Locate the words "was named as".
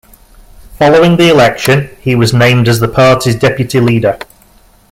2.15-2.79